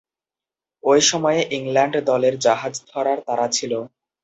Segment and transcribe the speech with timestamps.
[0.83, 3.73] ঐ সময়ে ইংল্যান্ড দলের জাহাজ ধরার তাড়া ছিল।